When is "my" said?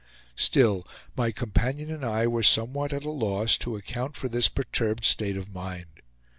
1.15-1.29